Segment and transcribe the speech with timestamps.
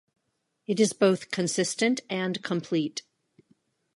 [0.65, 3.03] It is both consistent and complete.